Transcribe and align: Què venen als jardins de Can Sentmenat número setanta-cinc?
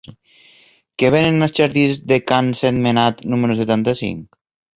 Què 1.03 1.11
venen 1.15 1.47
als 1.47 1.53
jardins 1.59 1.99
de 2.13 2.19
Can 2.33 2.49
Sentmenat 2.61 3.23
número 3.35 3.59
setanta-cinc? 3.61 4.43